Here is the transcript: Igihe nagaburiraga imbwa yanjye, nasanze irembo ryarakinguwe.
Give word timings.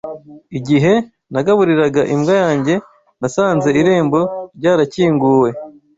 Igihe 0.57 0.93
nagaburiraga 1.33 2.01
imbwa 2.13 2.33
yanjye, 2.43 2.73
nasanze 3.19 3.69
irembo 3.81 4.19
ryarakinguwe. 4.57 5.49